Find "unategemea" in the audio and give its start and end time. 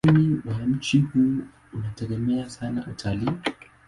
1.73-2.49